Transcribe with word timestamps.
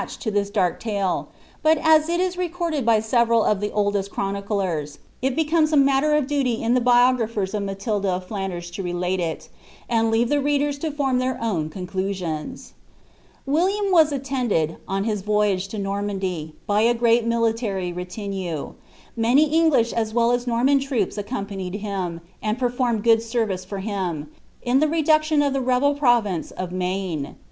h«d 0.01 0.17
to 0.19 0.31
this 0.31 0.49
dark 0.49 0.79
talc; 0.79 1.29
but 1.61 1.77
as 1.77 2.09
il 2.09 2.19
is 2.19 2.35
recorded 2.35 2.83
by 2.83 2.99
several 2.99 3.43
of 3.43 3.61
ihe 3.63 3.69
(ilil«st 3.69 4.09
clironiclerv. 4.09 4.97
it 5.21 5.35
becomes 5.35 5.71
a 5.71 5.77
matter 5.77 6.13
of 6.15 6.25
duty 6.25 6.63
in 6.63 6.73
the 6.73 6.81
biographers 6.81 7.53
of 7.53 7.61
MalilJa 7.61 8.05
of 8.05 8.25
Flanders 8.27 8.71
to 8.71 8.81
relate 8.81 9.19
it, 9.19 9.47
and 9.87 10.09
leave 10.09 10.29
the 10.29 10.41
readers 10.41 10.79
to 10.79 10.89
form 10.89 11.19
likeir 11.19 11.37
own 11.39 12.59
William 13.45 13.91
was 13.91 14.11
attended, 14.11 14.77
on 14.87 15.03
his 15.03 15.21
voyage 15.21 15.67
to 15.67 15.77
Normandy, 15.77 16.55
by 16.65 16.81
a 16.81 16.95
great 16.95 17.23
mili 17.29 17.53
ury 17.61 17.93
retinue; 17.93 18.73
matiy 19.15 19.53
English 19.53 19.93
aa 19.93 20.05
well 20.15 20.31
as 20.31 20.47
Norman 20.47 20.79
troops 20.79 21.15
accompanieJ 21.17 21.79
hiiD,' 21.83 22.21
and 22.41 22.57
performed 22.57 23.03
good 23.03 23.21
service 23.21 23.63
for 23.63 23.77
him, 23.77 24.31
in 24.63 24.79
the 24.79 24.87
reduction 24.87 25.43
of 25.43 25.53
the 25.53 25.61
rebel 25.61 25.93
pt»>vm« 25.93 26.51
of 26.53 26.71
Maine. 26.71 27.35